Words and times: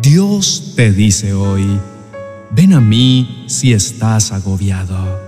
Dios 0.00 0.72
te 0.76 0.92
dice 0.92 1.34
hoy, 1.34 1.78
ven 2.52 2.72
a 2.72 2.80
mí 2.80 3.44
si 3.48 3.74
estás 3.74 4.32
agobiado. 4.32 5.20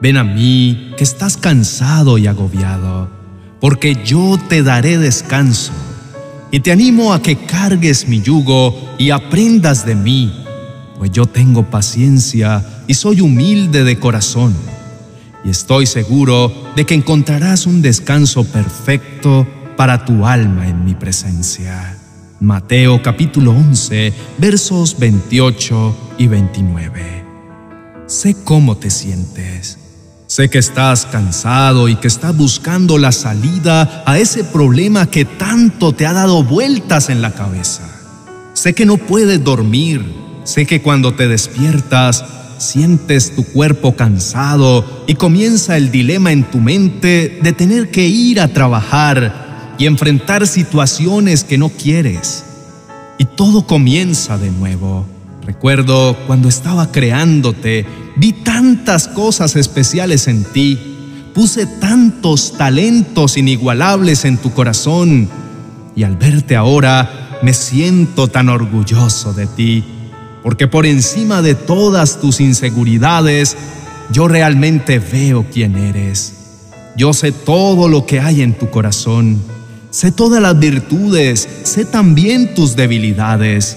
Ven 0.00 0.16
a 0.16 0.24
mí 0.24 0.90
que 0.96 1.04
estás 1.04 1.36
cansado 1.36 2.18
y 2.18 2.26
agobiado, 2.26 3.08
porque 3.60 3.96
yo 4.04 4.38
te 4.48 4.64
daré 4.64 4.98
descanso. 4.98 5.72
Y 6.50 6.60
te 6.60 6.72
animo 6.72 7.14
a 7.14 7.22
que 7.22 7.36
cargues 7.36 8.08
mi 8.08 8.20
yugo 8.20 8.96
y 8.98 9.10
aprendas 9.10 9.86
de 9.86 9.94
mí, 9.94 10.44
pues 10.98 11.12
yo 11.12 11.26
tengo 11.26 11.70
paciencia 11.70 12.82
y 12.88 12.94
soy 12.94 13.20
humilde 13.20 13.84
de 13.84 14.00
corazón. 14.00 14.52
Y 15.44 15.50
estoy 15.50 15.86
seguro 15.86 16.72
de 16.74 16.84
que 16.84 16.94
encontrarás 16.94 17.66
un 17.66 17.82
descanso 17.82 18.42
perfecto 18.42 19.46
para 19.76 20.04
tu 20.04 20.26
alma 20.26 20.68
en 20.68 20.84
mi 20.84 20.94
presencia. 20.94 21.99
Mateo 22.40 23.02
capítulo 23.02 23.50
11, 23.50 24.14
versos 24.38 24.98
28 24.98 26.14
y 26.16 26.26
29. 26.26 27.24
Sé 28.06 28.34
cómo 28.44 28.78
te 28.78 28.88
sientes. 28.88 29.76
Sé 30.26 30.48
que 30.48 30.56
estás 30.56 31.04
cansado 31.04 31.86
y 31.90 31.96
que 31.96 32.08
estás 32.08 32.34
buscando 32.34 32.96
la 32.96 33.12
salida 33.12 34.02
a 34.06 34.18
ese 34.18 34.42
problema 34.42 35.10
que 35.10 35.26
tanto 35.26 35.92
te 35.92 36.06
ha 36.06 36.14
dado 36.14 36.42
vueltas 36.42 37.10
en 37.10 37.20
la 37.20 37.34
cabeza. 37.34 37.82
Sé 38.54 38.72
que 38.72 38.86
no 38.86 38.96
puedes 38.96 39.44
dormir. 39.44 40.02
Sé 40.44 40.64
que 40.64 40.80
cuando 40.80 41.12
te 41.12 41.28
despiertas 41.28 42.24
sientes 42.56 43.36
tu 43.36 43.44
cuerpo 43.44 43.96
cansado 43.96 45.04
y 45.06 45.14
comienza 45.16 45.76
el 45.76 45.90
dilema 45.90 46.32
en 46.32 46.44
tu 46.44 46.56
mente 46.56 47.38
de 47.42 47.52
tener 47.52 47.90
que 47.90 48.06
ir 48.06 48.40
a 48.40 48.48
trabajar 48.48 49.49
y 49.80 49.86
enfrentar 49.86 50.46
situaciones 50.46 51.42
que 51.42 51.56
no 51.56 51.70
quieres. 51.70 52.44
Y 53.16 53.24
todo 53.24 53.66
comienza 53.66 54.36
de 54.36 54.50
nuevo. 54.50 55.06
Recuerdo 55.46 56.18
cuando 56.26 56.50
estaba 56.50 56.92
creándote, 56.92 57.86
vi 58.16 58.34
tantas 58.34 59.08
cosas 59.08 59.56
especiales 59.56 60.28
en 60.28 60.44
ti, 60.44 60.78
puse 61.34 61.64
tantos 61.64 62.58
talentos 62.58 63.38
inigualables 63.38 64.26
en 64.26 64.36
tu 64.36 64.52
corazón 64.52 65.30
y 65.96 66.02
al 66.02 66.16
verte 66.16 66.56
ahora 66.56 67.38
me 67.42 67.54
siento 67.54 68.28
tan 68.28 68.50
orgulloso 68.50 69.32
de 69.32 69.46
ti, 69.46 69.82
porque 70.42 70.66
por 70.66 70.84
encima 70.84 71.40
de 71.40 71.54
todas 71.54 72.20
tus 72.20 72.40
inseguridades, 72.40 73.56
yo 74.12 74.28
realmente 74.28 74.98
veo 74.98 75.46
quién 75.50 75.74
eres. 75.76 76.34
Yo 76.98 77.14
sé 77.14 77.32
todo 77.32 77.88
lo 77.88 78.04
que 78.04 78.20
hay 78.20 78.42
en 78.42 78.52
tu 78.52 78.68
corazón 78.68 79.40
Sé 79.90 80.12
todas 80.12 80.40
las 80.40 80.56
virtudes, 80.56 81.48
sé 81.64 81.84
también 81.84 82.54
tus 82.54 82.76
debilidades. 82.76 83.76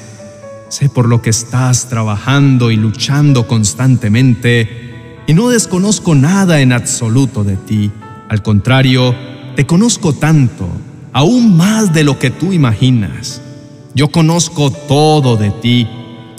Sé 0.70 0.88
por 0.88 1.08
lo 1.08 1.24
que 1.24 1.32
estás 1.32 1.90
trabajando 1.90 2.70
y 2.70 2.76
luchando 2.76 3.48
constantemente 3.48 5.16
y 5.26 5.34
no 5.34 5.50
desconozco 5.50 6.14
nada 6.14 6.62
en 6.62 6.72
absoluto 6.72 7.44
de 7.44 7.56
ti. 7.56 7.92
Al 8.30 8.44
contrario, 8.44 9.16
te 9.56 9.66
conozco 9.66 10.14
tanto, 10.14 10.68
aún 11.14 11.58
más 11.58 11.94
de 11.94 12.04
lo 12.04 12.20
que 12.20 12.30
tú 12.30 12.54
imaginas. 12.54 13.42
Yo 13.96 14.10
conozco 14.10 14.70
todo 14.72 15.36
de 15.36 15.50
ti, 15.50 15.88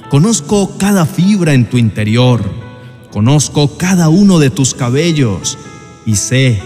conozco 0.08 0.77
cada 0.78 1.05
fibra 1.05 1.52
en 1.52 1.69
tu 1.69 1.78
interior, 1.78 2.42
conozco 3.11 3.77
cada 3.77 4.08
uno 4.08 4.39
de 4.39 4.50
tus 4.50 4.75
cabellos 4.75 5.58
y 6.06 6.17
sé 6.17 6.61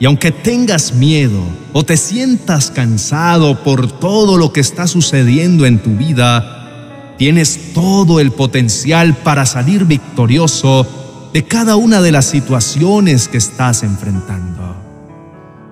y 0.00 0.06
aunque 0.06 0.30
tengas 0.30 0.94
miedo 0.94 1.42
o 1.72 1.84
te 1.84 1.96
sientas 1.96 2.70
cansado 2.70 3.62
por 3.64 3.90
todo 3.90 4.38
lo 4.38 4.52
que 4.52 4.60
está 4.60 4.86
sucediendo 4.86 5.66
en 5.66 5.80
tu 5.80 5.90
vida, 5.90 7.14
tienes 7.18 7.72
todo 7.74 8.20
el 8.20 8.30
potencial 8.30 9.16
para 9.16 9.44
salir 9.44 9.86
victorioso 9.86 10.86
de 11.32 11.44
cada 11.44 11.76
una 11.76 12.00
de 12.00 12.12
las 12.12 12.26
situaciones 12.26 13.26
que 13.26 13.38
estás 13.38 13.82
enfrentando. 13.82 14.76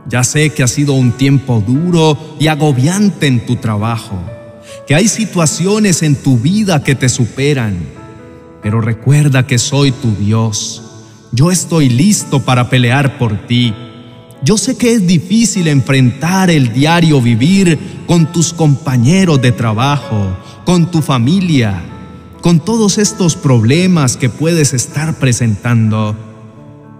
Ya 0.08 0.24
sé 0.24 0.50
que 0.50 0.62
ha 0.62 0.68
sido 0.68 0.92
un 0.94 1.12
tiempo 1.12 1.62
duro 1.64 2.36
y 2.40 2.48
agobiante 2.48 3.28
en 3.28 3.46
tu 3.46 3.56
trabajo, 3.56 4.20
que 4.88 4.94
hay 4.94 5.08
situaciones 5.08 6.02
en 6.02 6.16
tu 6.16 6.38
vida 6.38 6.82
que 6.82 6.96
te 6.96 7.08
superan, 7.08 7.78
pero 8.60 8.80
recuerda 8.80 9.46
que 9.46 9.58
soy 9.58 9.92
tu 9.92 10.14
Dios. 10.16 10.82
Yo 11.32 11.50
estoy 11.50 11.88
listo 11.88 12.42
para 12.42 12.68
pelear 12.68 13.18
por 13.18 13.46
ti 13.46 13.74
yo 14.46 14.56
sé 14.56 14.76
que 14.76 14.92
es 14.92 15.04
difícil 15.04 15.66
enfrentar 15.66 16.50
el 16.50 16.72
diario 16.72 17.20
vivir 17.20 17.76
con 18.06 18.30
tus 18.30 18.52
compañeros 18.52 19.42
de 19.42 19.50
trabajo, 19.50 20.36
con 20.64 20.88
tu 20.88 21.02
familia, 21.02 21.82
con 22.42 22.60
todos 22.60 22.96
estos 22.98 23.34
problemas 23.34 24.16
que 24.16 24.28
puedes 24.28 24.72
estar 24.72 25.18
presentando. 25.18 26.14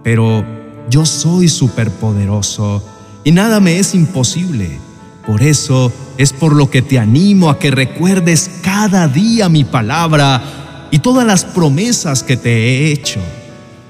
Pero 0.03 0.43
yo 0.89 1.05
soy 1.05 1.47
superpoderoso 1.47 2.83
y 3.23 3.31
nada 3.31 3.61
me 3.61 3.79
es 3.79 3.95
imposible. 3.95 4.77
Por 5.25 5.41
eso 5.41 5.93
es 6.17 6.33
por 6.33 6.53
lo 6.53 6.69
que 6.69 6.81
te 6.81 6.99
animo 6.99 7.49
a 7.49 7.59
que 7.59 7.71
recuerdes 7.71 8.51
cada 8.61 9.07
día 9.07 9.47
mi 9.47 9.63
palabra 9.63 10.89
y 10.91 10.99
todas 10.99 11.25
las 11.25 11.45
promesas 11.45 12.23
que 12.23 12.35
te 12.35 12.49
he 12.49 12.91
hecho. 12.91 13.21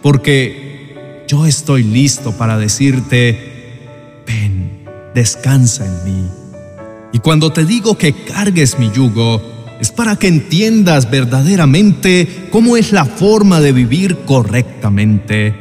Porque 0.04 1.26
yo 1.28 1.46
estoy 1.46 1.84
listo 1.84 2.32
para 2.32 2.58
decirte, 2.58 3.47
ven, 4.28 4.84
descansa 5.16 5.86
en 5.86 6.04
mí. 6.04 6.28
Y 7.14 7.20
cuando 7.20 7.52
te 7.52 7.66
digo 7.66 7.98
que 7.98 8.14
cargues 8.14 8.78
mi 8.78 8.92
yugo, 8.92 9.42
es 9.80 9.92
para 9.92 10.18
que 10.18 10.28
entiendas 10.28 11.10
verdaderamente 11.10 12.50
cómo 12.52 12.78
es 12.78 12.92
la 12.92 13.06
forma 13.06 13.62
de 13.62 13.72
vivir 13.72 14.18
correctamente. 14.26 15.56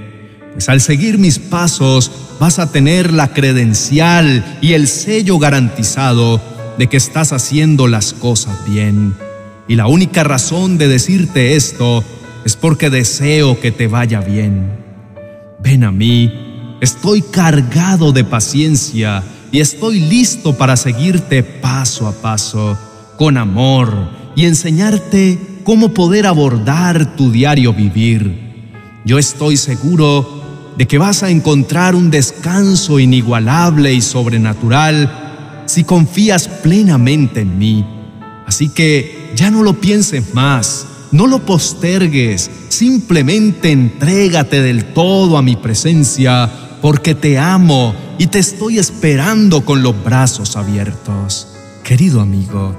Pues 0.53 0.69
al 0.69 0.81
seguir 0.81 1.19
mis 1.19 1.39
pasos 1.39 2.11
vas 2.41 2.59
a 2.59 2.73
tener 2.73 3.13
la 3.13 3.33
credencial 3.33 4.59
y 4.61 4.73
el 4.73 4.89
sello 4.89 5.39
garantizado 5.39 6.41
de 6.79 6.89
que 6.89 6.97
estás 6.97 7.33
haciendo 7.33 7.89
las 7.89 8.13
cosas 8.13 8.59
bien. 8.67 9.15
Y 9.69 9.77
la 9.77 9.87
única 9.87 10.25
razón 10.25 10.79
de 10.79 10.89
decirte 10.89 11.57
esto 11.57 12.05
es 12.45 12.57
porque 12.57 12.91
deseo 12.91 13.61
que 13.61 13.73
te 13.73 13.87
vaya 13.87 14.21
bien. 14.21 14.71
Ven 15.59 15.85
a 15.85 15.91
mí, 15.91 16.46
estoy 16.81 17.23
cargado 17.23 18.13
de 18.13 18.25
paciencia 18.25 19.23
y 19.53 19.61
estoy 19.61 20.01
listo 20.01 20.57
para 20.57 20.77
seguirte 20.77 21.43
paso 21.43 22.07
a 22.07 22.13
paso, 22.13 22.79
con 23.17 23.37
amor 23.37 23.93
y 24.35 24.45
enseñarte 24.45 25.39
cómo 25.65 25.95
poder 25.95 26.27
abordar 26.27 27.17
tu 27.17 27.31
diario 27.31 27.73
vivir. 27.73 28.65
Yo 29.05 29.19
estoy 29.19 29.57
seguro 29.57 30.43
de 30.77 30.87
que 30.87 30.99
vas 30.99 31.23
a 31.23 31.31
encontrar 31.31 31.95
un 31.95 32.11
descanso 32.11 32.99
inigualable 32.99 33.93
y 33.93 34.03
sobrenatural 34.03 35.65
si 35.67 35.85
confías 35.85 36.49
plenamente 36.49 37.41
en 37.41 37.59
mí. 37.59 37.85
Así 38.47 38.69
que 38.69 39.33
ya 39.35 39.51
no 39.51 39.63
lo 39.63 39.81
pienses 39.81 40.35
más 40.35 40.87
no 41.13 41.27
lo 41.27 41.39
postergues, 41.41 42.51
simplemente 42.69 43.71
entrégate 43.71 44.61
del 44.61 44.93
todo 44.93 45.39
a 45.39 45.43
mi 45.43 45.57
presencia, 45.57 46.51
porque 46.87 47.17
te 47.17 47.37
amo 47.37 47.97
y 48.17 48.29
te 48.29 48.39
estoy 48.39 48.79
esperando 48.79 49.65
con 49.65 49.83
los 49.83 50.05
brazos 50.05 50.55
abiertos. 50.55 51.49
Querido 51.83 52.21
amigo, 52.21 52.77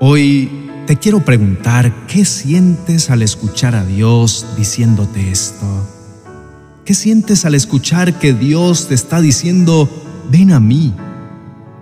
hoy 0.00 0.68
te 0.88 0.96
quiero 0.96 1.24
preguntar, 1.24 2.06
¿qué 2.08 2.24
sientes 2.24 3.10
al 3.10 3.22
escuchar 3.22 3.76
a 3.76 3.84
Dios 3.84 4.44
diciéndote 4.56 5.30
esto? 5.30 5.64
¿Qué 6.84 6.92
sientes 6.92 7.44
al 7.44 7.54
escuchar 7.54 8.18
que 8.18 8.32
Dios 8.32 8.88
te 8.88 8.94
está 8.94 9.20
diciendo, 9.20 9.88
ven 10.28 10.50
a 10.50 10.58
mí? 10.58 10.92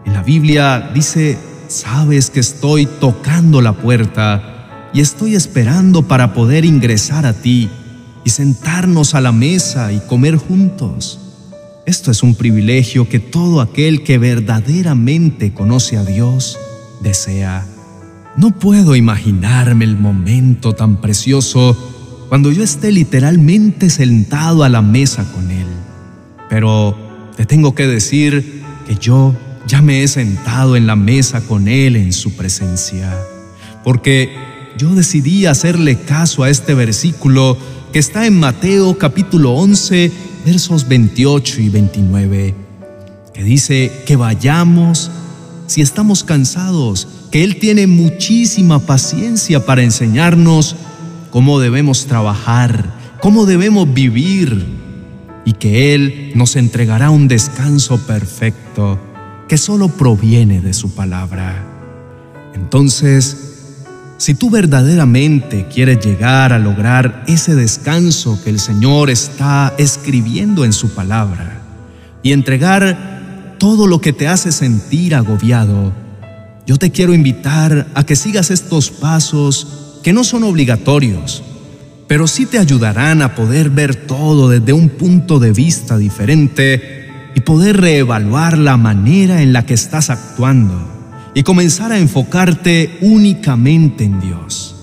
En 0.04 0.12
la 0.12 0.22
Biblia 0.22 0.90
dice, 0.92 1.38
sabes 1.66 2.28
que 2.28 2.40
estoy 2.40 2.84
tocando 2.84 3.62
la 3.62 3.72
puerta 3.72 4.90
y 4.92 5.00
estoy 5.00 5.34
esperando 5.34 6.06
para 6.06 6.34
poder 6.34 6.66
ingresar 6.66 7.24
a 7.24 7.32
ti 7.32 7.70
y 8.22 8.28
sentarnos 8.28 9.14
a 9.14 9.22
la 9.22 9.32
mesa 9.32 9.94
y 9.94 10.00
comer 10.00 10.36
juntos. 10.36 11.20
Esto 11.84 12.12
es 12.12 12.22
un 12.22 12.36
privilegio 12.36 13.08
que 13.08 13.18
todo 13.18 13.60
aquel 13.60 14.04
que 14.04 14.16
verdaderamente 14.16 15.52
conoce 15.52 15.96
a 15.96 16.04
Dios 16.04 16.56
desea. 17.02 17.66
No 18.36 18.52
puedo 18.52 18.94
imaginarme 18.94 19.84
el 19.84 19.96
momento 19.96 20.74
tan 20.74 21.00
precioso 21.00 21.76
cuando 22.28 22.52
yo 22.52 22.62
esté 22.62 22.92
literalmente 22.92 23.90
sentado 23.90 24.62
a 24.62 24.68
la 24.68 24.80
mesa 24.80 25.24
con 25.32 25.50
Él. 25.50 25.66
Pero 26.48 26.96
te 27.36 27.46
tengo 27.46 27.74
que 27.74 27.88
decir 27.88 28.62
que 28.86 28.94
yo 28.94 29.34
ya 29.66 29.82
me 29.82 30.04
he 30.04 30.08
sentado 30.08 30.76
en 30.76 30.86
la 30.86 30.94
mesa 30.94 31.40
con 31.40 31.66
Él 31.66 31.96
en 31.96 32.12
su 32.12 32.36
presencia, 32.36 33.12
porque 33.82 34.32
yo 34.78 34.94
decidí 34.94 35.46
hacerle 35.46 35.98
caso 35.98 36.44
a 36.44 36.50
este 36.50 36.74
versículo 36.74 37.58
que 37.92 37.98
está 37.98 38.24
en 38.24 38.38
Mateo 38.38 38.96
capítulo 38.98 39.52
11, 39.54 40.12
versos 40.44 40.88
28 40.88 41.60
y 41.60 41.68
29, 41.68 42.54
que 43.32 43.42
dice 43.42 43.92
que 44.06 44.16
vayamos 44.16 45.10
si 45.66 45.80
estamos 45.80 46.22
cansados, 46.24 47.08
que 47.30 47.44
Él 47.44 47.58
tiene 47.58 47.86
muchísima 47.86 48.80
paciencia 48.80 49.64
para 49.64 49.82
enseñarnos 49.82 50.76
cómo 51.30 51.60
debemos 51.60 52.06
trabajar, 52.06 52.94
cómo 53.20 53.46
debemos 53.46 53.92
vivir 53.92 54.66
y 55.44 55.54
que 55.54 55.94
Él 55.94 56.32
nos 56.34 56.56
entregará 56.56 57.10
un 57.10 57.28
descanso 57.28 57.98
perfecto 58.06 58.98
que 59.48 59.56
solo 59.56 59.88
proviene 59.88 60.60
de 60.60 60.74
su 60.74 60.94
palabra. 60.94 61.64
Entonces, 62.54 63.51
si 64.22 64.34
tú 64.34 64.50
verdaderamente 64.50 65.66
quieres 65.66 65.98
llegar 65.98 66.52
a 66.52 66.60
lograr 66.60 67.24
ese 67.26 67.56
descanso 67.56 68.38
que 68.44 68.50
el 68.50 68.60
Señor 68.60 69.10
está 69.10 69.74
escribiendo 69.78 70.64
en 70.64 70.72
su 70.72 70.90
palabra 70.90 71.60
y 72.22 72.30
entregar 72.30 73.56
todo 73.58 73.88
lo 73.88 74.00
que 74.00 74.12
te 74.12 74.28
hace 74.28 74.52
sentir 74.52 75.16
agobiado, 75.16 75.92
yo 76.68 76.76
te 76.76 76.92
quiero 76.92 77.14
invitar 77.14 77.88
a 77.94 78.06
que 78.06 78.14
sigas 78.14 78.52
estos 78.52 78.92
pasos 78.92 79.98
que 80.04 80.12
no 80.12 80.22
son 80.22 80.44
obligatorios, 80.44 81.42
pero 82.06 82.28
sí 82.28 82.46
te 82.46 82.60
ayudarán 82.60 83.22
a 83.22 83.34
poder 83.34 83.70
ver 83.70 83.96
todo 83.96 84.48
desde 84.48 84.72
un 84.72 84.88
punto 84.88 85.40
de 85.40 85.50
vista 85.50 85.98
diferente 85.98 87.08
y 87.34 87.40
poder 87.40 87.80
reevaluar 87.80 88.56
la 88.56 88.76
manera 88.76 89.42
en 89.42 89.52
la 89.52 89.66
que 89.66 89.74
estás 89.74 90.10
actuando 90.10 90.91
y 91.34 91.42
comenzar 91.42 91.92
a 91.92 91.98
enfocarte 91.98 92.98
únicamente 93.00 94.04
en 94.04 94.20
Dios. 94.20 94.76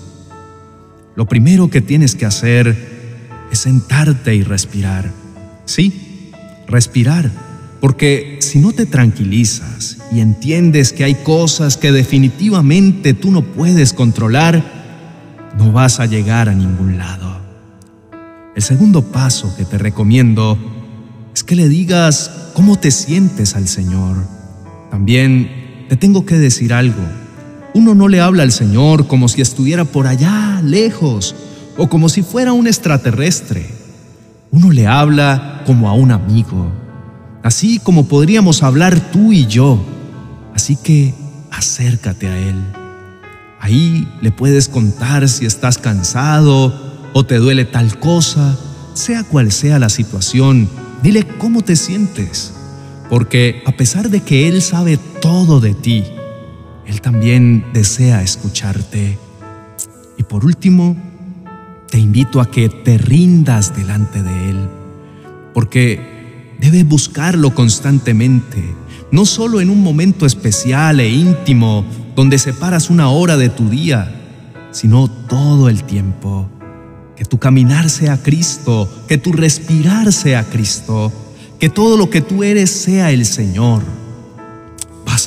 Lo 1.16 1.26
primero 1.26 1.70
que 1.70 1.80
tienes 1.80 2.14
que 2.14 2.26
hacer 2.26 3.38
es 3.50 3.58
sentarte 3.58 4.34
y 4.34 4.42
respirar. 4.42 5.10
Sí, 5.64 6.32
respirar, 6.66 7.30
porque 7.80 8.38
si 8.40 8.58
no 8.58 8.72
te 8.72 8.86
tranquilizas 8.86 9.98
y 10.12 10.20
entiendes 10.20 10.92
que 10.92 11.04
hay 11.04 11.14
cosas 11.14 11.76
que 11.76 11.92
definitivamente 11.92 13.14
tú 13.14 13.30
no 13.30 13.42
puedes 13.42 13.92
controlar, 13.92 14.62
no 15.58 15.72
vas 15.72 16.00
a 16.00 16.06
llegar 16.06 16.48
a 16.48 16.54
ningún 16.54 16.98
lado. 16.98 17.40
El 18.56 18.62
segundo 18.62 19.02
paso 19.02 19.54
que 19.56 19.64
te 19.64 19.78
recomiendo 19.78 20.58
es 21.34 21.44
que 21.44 21.54
le 21.54 21.68
digas 21.68 22.50
cómo 22.54 22.78
te 22.78 22.90
sientes 22.90 23.54
al 23.54 23.68
Señor. 23.68 24.16
También 24.90 25.59
te 25.90 25.96
tengo 25.96 26.24
que 26.24 26.38
decir 26.38 26.72
algo. 26.72 27.02
Uno 27.74 27.96
no 27.96 28.06
le 28.06 28.20
habla 28.20 28.44
al 28.44 28.52
Señor 28.52 29.08
como 29.08 29.26
si 29.26 29.40
estuviera 29.40 29.84
por 29.84 30.06
allá, 30.06 30.62
lejos, 30.62 31.34
o 31.76 31.88
como 31.88 32.08
si 32.08 32.22
fuera 32.22 32.52
un 32.52 32.68
extraterrestre. 32.68 33.66
Uno 34.52 34.70
le 34.70 34.86
habla 34.86 35.64
como 35.66 35.88
a 35.88 35.94
un 35.94 36.12
amigo, 36.12 36.70
así 37.42 37.80
como 37.80 38.06
podríamos 38.06 38.62
hablar 38.62 39.00
tú 39.10 39.32
y 39.32 39.46
yo. 39.46 39.84
Así 40.54 40.76
que 40.76 41.12
acércate 41.50 42.28
a 42.28 42.38
Él. 42.38 42.54
Ahí 43.58 44.06
le 44.22 44.30
puedes 44.30 44.68
contar 44.68 45.28
si 45.28 45.44
estás 45.44 45.76
cansado 45.76 47.10
o 47.14 47.26
te 47.26 47.38
duele 47.38 47.64
tal 47.64 47.98
cosa, 47.98 48.56
sea 48.94 49.24
cual 49.24 49.50
sea 49.50 49.80
la 49.80 49.88
situación, 49.88 50.68
dile 51.02 51.26
cómo 51.26 51.62
te 51.62 51.74
sientes 51.74 52.52
porque 53.10 53.64
a 53.66 53.72
pesar 53.72 54.08
de 54.08 54.20
que 54.20 54.46
Él 54.48 54.62
sabe 54.62 54.96
todo 55.20 55.60
de 55.60 55.74
ti, 55.74 56.04
Él 56.86 57.00
también 57.00 57.64
desea 57.72 58.22
escucharte. 58.22 59.18
Y 60.18 60.22
por 60.22 60.44
último, 60.44 60.96
te 61.88 61.98
invito 61.98 62.40
a 62.40 62.50
que 62.50 62.68
te 62.68 62.98
rindas 62.98 63.76
delante 63.76 64.22
de 64.22 64.50
Él, 64.50 64.68
porque 65.54 66.54
debes 66.60 66.86
buscarlo 66.86 67.54
constantemente, 67.54 68.62
no 69.12 69.24
solo 69.24 69.60
en 69.60 69.70
un 69.70 69.82
momento 69.82 70.26
especial 70.26 71.00
e 71.00 71.08
íntimo 71.08 71.84
donde 72.16 72.38
separas 72.38 72.90
una 72.90 73.10
hora 73.10 73.36
de 73.36 73.48
tu 73.48 73.68
día, 73.68 74.16
sino 74.72 75.08
todo 75.08 75.68
el 75.68 75.84
tiempo. 75.84 76.48
Que 77.16 77.24
tu 77.24 77.38
caminar 77.38 77.90
sea 77.90 78.22
Cristo, 78.22 78.88
que 79.06 79.18
tu 79.18 79.32
respirar 79.32 80.12
sea 80.12 80.44
Cristo 80.44 81.12
que 81.60 81.68
todo 81.68 81.98
lo 81.98 82.08
que 82.08 82.22
tú 82.22 82.42
eres 82.42 82.70
sea 82.70 83.12
el 83.12 83.26
Señor. 83.26 83.82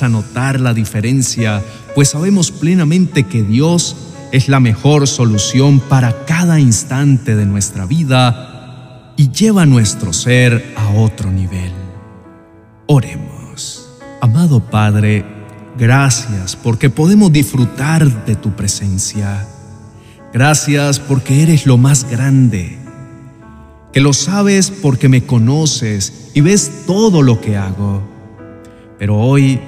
A 0.02 0.08
notar 0.08 0.60
la 0.60 0.74
diferencia, 0.74 1.62
pues 1.94 2.10
sabemos 2.10 2.50
plenamente 2.50 3.24
que 3.24 3.42
Dios 3.42 3.96
es 4.32 4.48
la 4.48 4.58
mejor 4.58 5.06
solución 5.06 5.78
para 5.78 6.24
cada 6.24 6.58
instante 6.58 7.36
de 7.36 7.46
nuestra 7.46 7.86
vida 7.86 9.12
y 9.16 9.30
lleva 9.30 9.66
nuestro 9.66 10.12
ser 10.12 10.74
a 10.76 10.90
otro 10.90 11.30
nivel. 11.30 11.72
Oremos. 12.86 13.88
Amado 14.20 14.60
Padre, 14.60 15.24
gracias 15.78 16.56
porque 16.56 16.90
podemos 16.90 17.32
disfrutar 17.32 18.24
de 18.24 18.34
tu 18.34 18.50
presencia. 18.50 19.46
Gracias 20.32 20.98
porque 20.98 21.42
eres 21.42 21.66
lo 21.66 21.78
más 21.78 22.10
grande 22.10 22.84
que 23.94 24.00
lo 24.00 24.12
sabes 24.12 24.72
porque 24.72 25.08
me 25.08 25.24
conoces 25.24 26.32
y 26.34 26.40
ves 26.40 26.82
todo 26.84 27.22
lo 27.22 27.40
que 27.40 27.56
hago. 27.56 28.02
Pero 28.98 29.20
hoy 29.20 29.60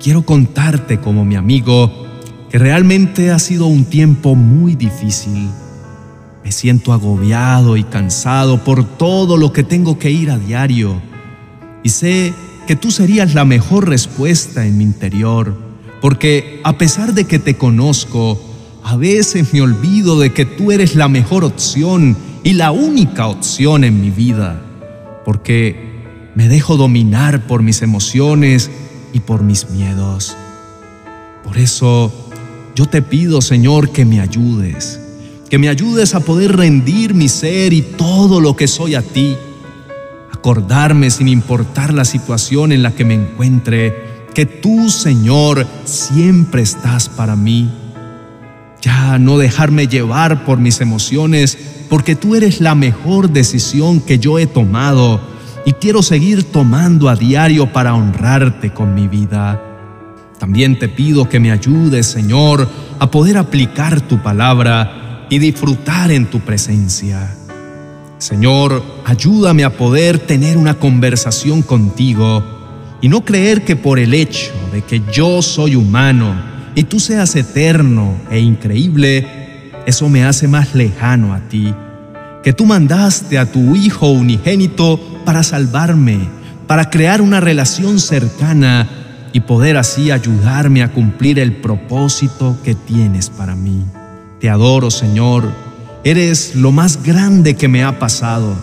quiero 0.00 0.22
contarte 0.22 0.98
como 0.98 1.24
mi 1.24 1.36
amigo 1.36 2.06
que 2.50 2.58
realmente 2.58 3.30
ha 3.30 3.38
sido 3.38 3.66
un 3.66 3.84
tiempo 3.84 4.34
muy 4.34 4.74
difícil. 4.74 5.48
Me 6.44 6.52
siento 6.52 6.92
agobiado 6.92 7.76
y 7.76 7.84
cansado 7.84 8.64
por 8.64 8.84
todo 8.84 9.36
lo 9.36 9.52
que 9.52 9.64
tengo 9.64 9.98
que 9.98 10.10
ir 10.10 10.30
a 10.30 10.38
diario. 10.38 11.00
Y 11.82 11.90
sé 11.90 12.32
que 12.66 12.76
tú 12.76 12.90
serías 12.90 13.34
la 13.34 13.44
mejor 13.44 13.88
respuesta 13.88 14.66
en 14.66 14.78
mi 14.78 14.84
interior, 14.84 15.54
porque 16.00 16.60
a 16.64 16.78
pesar 16.78 17.12
de 17.12 17.24
que 17.24 17.38
te 17.38 17.56
conozco, 17.56 18.40
a 18.82 18.96
veces 18.96 19.52
me 19.52 19.60
olvido 19.60 20.18
de 20.18 20.32
que 20.32 20.46
tú 20.46 20.72
eres 20.72 20.94
la 20.94 21.08
mejor 21.08 21.44
opción 21.44 22.16
y 22.44 22.54
la 22.54 22.70
única 22.70 23.26
opción 23.26 23.84
en 23.84 24.00
mi 24.00 24.10
vida, 24.10 24.62
porque 25.24 26.30
me 26.34 26.48
dejo 26.48 26.76
dominar 26.76 27.46
por 27.46 27.62
mis 27.62 27.82
emociones 27.82 28.70
y 29.12 29.20
por 29.20 29.42
mis 29.42 29.70
miedos. 29.70 30.36
Por 31.44 31.58
eso 31.58 32.12
yo 32.74 32.86
te 32.86 33.02
pido, 33.02 33.40
Señor, 33.40 33.90
que 33.90 34.04
me 34.04 34.20
ayudes, 34.20 35.00
que 35.48 35.58
me 35.58 35.68
ayudes 35.68 36.14
a 36.14 36.20
poder 36.20 36.56
rendir 36.56 37.14
mi 37.14 37.28
ser 37.28 37.72
y 37.72 37.82
todo 37.82 38.40
lo 38.40 38.56
que 38.56 38.68
soy 38.68 38.94
a 38.94 39.02
ti, 39.02 39.36
acordarme 40.32 41.10
sin 41.10 41.28
importar 41.28 41.92
la 41.92 42.04
situación 42.04 42.70
en 42.70 42.82
la 42.82 42.94
que 42.94 43.04
me 43.04 43.14
encuentre, 43.14 44.26
que 44.34 44.46
tú, 44.46 44.90
Señor, 44.90 45.66
siempre 45.84 46.62
estás 46.62 47.08
para 47.08 47.34
mí. 47.34 47.70
Ya 48.80 49.18
no 49.18 49.38
dejarme 49.38 49.88
llevar 49.88 50.44
por 50.44 50.58
mis 50.58 50.80
emociones 50.80 51.58
porque 51.88 52.14
tú 52.14 52.36
eres 52.36 52.60
la 52.60 52.74
mejor 52.74 53.30
decisión 53.30 54.00
que 54.00 54.18
yo 54.18 54.38
he 54.38 54.46
tomado 54.46 55.20
y 55.68 55.74
quiero 55.74 56.02
seguir 56.02 56.44
tomando 56.44 57.10
a 57.10 57.14
diario 57.14 57.70
para 57.70 57.94
honrarte 57.94 58.72
con 58.72 58.94
mi 58.94 59.06
vida. 59.06 59.62
También 60.38 60.78
te 60.78 60.88
pido 60.88 61.28
que 61.28 61.40
me 61.40 61.52
ayudes, 61.52 62.06
Señor, 62.06 62.66
a 62.98 63.10
poder 63.10 63.36
aplicar 63.36 64.00
tu 64.00 64.16
palabra 64.22 65.26
y 65.28 65.38
disfrutar 65.38 66.10
en 66.10 66.24
tu 66.24 66.40
presencia. 66.40 67.34
Señor, 68.16 68.82
ayúdame 69.04 69.62
a 69.62 69.76
poder 69.76 70.18
tener 70.18 70.56
una 70.56 70.72
conversación 70.72 71.60
contigo 71.60 72.42
y 73.02 73.10
no 73.10 73.22
creer 73.26 73.62
que 73.66 73.76
por 73.76 73.98
el 73.98 74.14
hecho 74.14 74.54
de 74.72 74.80
que 74.80 75.02
yo 75.12 75.42
soy 75.42 75.76
humano 75.76 76.34
y 76.74 76.84
tú 76.84 76.98
seas 76.98 77.36
eterno 77.36 78.16
e 78.30 78.40
increíble, 78.40 79.70
eso 79.84 80.08
me 80.08 80.24
hace 80.24 80.48
más 80.48 80.74
lejano 80.74 81.34
a 81.34 81.40
ti. 81.40 81.74
Que 82.42 82.52
tú 82.52 82.66
mandaste 82.66 83.38
a 83.38 83.50
tu 83.50 83.74
Hijo 83.76 84.10
unigénito 84.10 85.00
para 85.24 85.42
salvarme, 85.42 86.28
para 86.66 86.90
crear 86.90 87.20
una 87.20 87.40
relación 87.40 87.98
cercana 87.98 88.88
y 89.32 89.40
poder 89.40 89.76
así 89.76 90.10
ayudarme 90.10 90.82
a 90.82 90.92
cumplir 90.92 91.38
el 91.38 91.56
propósito 91.56 92.56
que 92.64 92.74
tienes 92.74 93.30
para 93.30 93.54
mí. 93.54 93.84
Te 94.40 94.48
adoro, 94.48 94.90
Señor. 94.90 95.52
Eres 96.04 96.54
lo 96.54 96.72
más 96.72 97.02
grande 97.02 97.56
que 97.56 97.68
me 97.68 97.82
ha 97.82 97.98
pasado. 97.98 98.54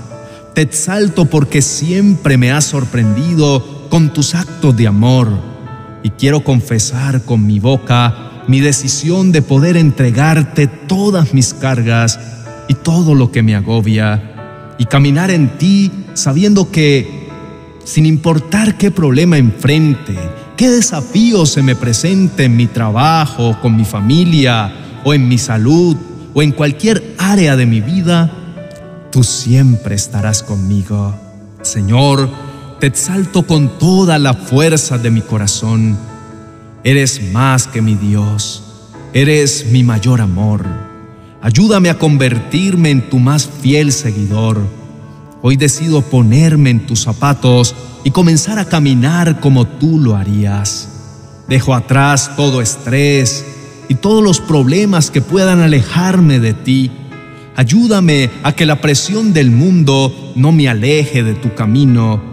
Te 0.54 0.62
exalto 0.62 1.26
porque 1.26 1.62
siempre 1.62 2.38
me 2.38 2.52
has 2.52 2.66
sorprendido 2.66 3.88
con 3.90 4.14
tus 4.14 4.36
actos 4.36 4.76
de 4.78 4.88
amor. 4.88 5.30
Y 6.02 6.12
quiero 6.12 6.44
confesar 6.44 7.24
con 7.24 7.46
mi 7.46 7.60
boca 7.60 8.26
mi 8.48 8.60
decisión 8.60 9.32
de 9.32 9.42
poder 9.42 9.76
entregarte 9.76 10.68
todas 10.68 11.34
mis 11.34 11.54
cargas 11.54 12.20
y 12.68 12.74
todo 12.76 13.16
lo 13.16 13.32
que 13.32 13.44
me 13.44 13.56
agobia 13.56 14.74
y 14.78 14.86
caminar 14.86 15.32
en 15.32 15.58
ti 15.58 15.92
sabiendo 16.14 16.72
que, 16.72 17.28
sin 17.84 18.06
importar 18.06 18.78
qué 18.78 18.92
problema 18.92 19.38
enfrente, 19.38 20.16
qué 20.58 20.70
desafío 20.70 21.46
se 21.46 21.62
me 21.62 21.76
presente 21.76 22.46
en 22.46 22.56
mi 22.56 22.68
trabajo, 22.68 23.58
con 23.62 23.76
mi 23.76 23.86
familia 23.86 24.74
o 25.04 25.14
en 25.14 25.28
mi 25.28 25.38
salud 25.38 25.96
o 26.34 26.42
en 26.42 26.52
cualquier 26.52 27.16
área 27.18 27.56
de 27.56 27.66
mi 27.66 27.82
vida, 27.82 28.32
tú 29.12 29.24
siempre 29.24 29.96
estarás 29.96 30.44
conmigo. 30.44 31.16
Señor, 31.62 32.30
te 32.80 32.88
exalto 32.88 33.48
con 33.48 33.80
toda 33.80 34.20
la 34.20 34.34
fuerza 34.34 34.98
de 34.98 35.12
mi 35.12 35.22
corazón 35.22 35.98
Eres 36.86 37.20
más 37.34 37.66
que 37.66 37.82
mi 37.82 37.96
Dios, 37.96 38.62
eres 39.12 39.66
mi 39.72 39.84
mayor 39.84 40.22
amor. 40.22 40.64
Ayúdame 41.46 41.92
a 41.92 42.00
convertirme 42.00 42.90
en 42.90 43.08
tu 43.08 43.20
más 43.20 43.48
fiel 43.48 43.92
seguidor. 43.92 44.66
Hoy 45.44 45.58
decido 45.58 46.02
ponerme 46.02 46.72
en 46.72 46.88
tus 46.88 47.02
zapatos 47.02 47.76
y 48.04 48.10
comenzar 48.10 48.58
a 48.58 48.66
caminar 48.66 49.40
como 49.42 49.68
tú 49.68 50.00
lo 50.00 50.16
harías. 50.16 50.90
Dejo 51.48 51.76
atrás 51.76 52.36
todo 52.36 52.64
estrés 52.64 53.46
y 53.88 53.94
todos 53.94 54.24
los 54.24 54.42
problemas 54.42 55.12
que 55.12 55.22
puedan 55.22 55.60
alejarme 55.60 56.40
de 56.40 56.56
ti. 56.56 56.90
Ayúdame 57.56 58.32
a 58.42 58.54
que 58.54 58.66
la 58.66 58.82
presión 58.82 59.32
del 59.32 59.52
mundo 59.52 60.34
no 60.36 60.52
me 60.52 60.68
aleje 60.68 61.22
de 61.22 61.36
tu 61.36 61.54
camino 61.54 62.24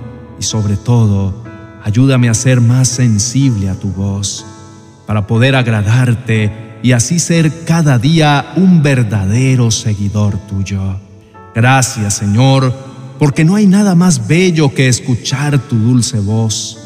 y 0.40 0.42
sobre 0.42 0.78
todo, 0.78 1.44
ayúdame 1.84 2.30
a 2.30 2.34
ser 2.34 2.62
más 2.62 2.88
sensible 2.88 3.68
a 3.68 3.78
tu 3.78 3.88
voz 3.88 4.46
para 5.06 5.26
poder 5.26 5.54
agradarte 5.54 6.71
y 6.82 6.92
así 6.92 7.18
ser 7.18 7.64
cada 7.64 7.98
día 7.98 8.52
un 8.56 8.82
verdadero 8.82 9.70
seguidor 9.70 10.38
tuyo. 10.48 10.98
Gracias, 11.54 12.14
Señor, 12.14 12.72
porque 13.18 13.44
no 13.44 13.54
hay 13.54 13.66
nada 13.66 13.94
más 13.94 14.26
bello 14.26 14.74
que 14.74 14.88
escuchar 14.88 15.58
tu 15.58 15.76
dulce 15.76 16.18
voz. 16.18 16.78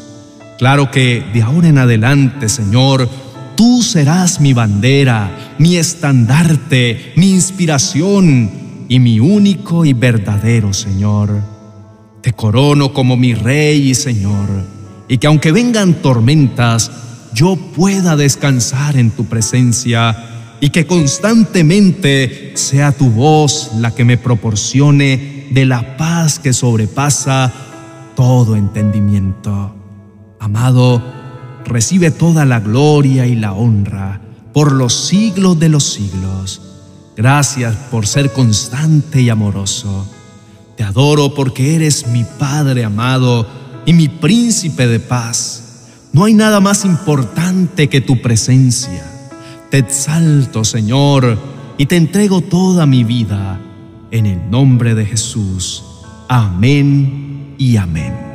Claro 0.57 0.91
que 0.91 1.23
de 1.33 1.41
ahora 1.41 1.67
en 1.67 1.77
adelante, 1.77 2.49
Señor, 2.49 3.09
tú 3.55 3.81
serás 3.81 4.39
mi 4.39 4.53
bandera, 4.53 5.55
mi 5.57 5.77
estandarte, 5.77 7.13
mi 7.15 7.31
inspiración 7.31 8.51
y 8.89 8.99
mi 8.99 9.19
único 9.19 9.85
y 9.85 9.93
verdadero 9.93 10.73
Señor. 10.73 11.41
Te 12.21 12.33
corono 12.33 12.93
como 12.93 13.15
mi 13.15 13.33
Rey 13.33 13.89
y 13.89 13.95
Señor, 13.95 14.49
y 15.07 15.17
que 15.17 15.27
aunque 15.27 15.51
vengan 15.51 15.95
tormentas, 15.95 16.91
yo 17.37 17.55
pueda 17.55 18.15
descansar 18.15 18.97
en 18.97 19.11
tu 19.11 19.25
presencia 19.25 20.57
y 20.59 20.71
que 20.71 20.87
constantemente 20.87 22.53
sea 22.55 22.91
tu 22.91 23.11
voz 23.11 23.73
la 23.77 23.93
que 23.93 24.03
me 24.03 24.17
proporcione 24.17 25.45
de 25.51 25.65
la 25.67 25.97
paz 25.97 26.39
que 26.39 26.51
sobrepasa 26.51 27.53
todo 28.15 28.55
entendimiento. 28.55 29.75
Amado, 30.39 31.03
recibe 31.63 32.09
toda 32.09 32.43
la 32.43 32.59
gloria 32.59 33.27
y 33.27 33.35
la 33.35 33.53
honra 33.53 34.19
por 34.51 34.71
los 34.71 34.95
siglos 34.95 35.59
de 35.59 35.69
los 35.69 35.83
siglos. 35.83 36.63
Gracias 37.15 37.75
por 37.91 38.07
ser 38.07 38.33
constante 38.33 39.21
y 39.21 39.29
amoroso. 39.29 40.07
Te 40.75 40.83
adoro 40.83 41.35
porque 41.35 41.75
eres 41.75 42.07
mi 42.07 42.23
Padre 42.23 42.83
amado 42.83 43.47
y 43.85 43.93
mi 43.93 44.07
príncipe 44.07 44.87
de 44.87 44.99
paz. 44.99 45.66
No 46.13 46.25
hay 46.25 46.33
nada 46.33 46.59
más 46.59 46.85
importante 46.85 47.89
que 47.89 48.01
tu 48.01 48.21
presencia. 48.21 49.03
Te 49.69 49.79
exalto, 49.79 50.63
Señor, 50.63 51.37
y 51.77 51.85
te 51.85 51.97
entrego 51.97 52.41
toda 52.41 52.85
mi 52.85 53.03
vida 53.03 53.59
en 54.11 54.25
el 54.25 54.49
nombre 54.49 54.95
de 54.95 55.05
Jesús. 55.05 55.83
Amén 56.27 57.55
y 57.57 57.77
amén. 57.77 58.26